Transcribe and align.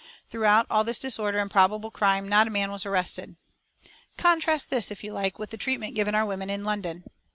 Throughout 0.31 0.65
all 0.67 0.83
this 0.83 0.97
disorder 0.97 1.37
and 1.37 1.51
probable 1.51 1.91
crime, 1.91 2.27
not 2.27 2.47
a 2.47 2.49
man 2.49 2.71
was 2.71 2.87
arrested. 2.87 3.37
Contrast 4.17 4.71
this, 4.71 4.89
if 4.89 5.03
you 5.03 5.13
like, 5.13 5.37
with 5.37 5.51
the 5.51 5.57
treatment 5.57 5.93
given 5.93 6.15
our 6.15 6.25
women 6.25 6.49
in 6.49 6.63
London. 6.63 7.03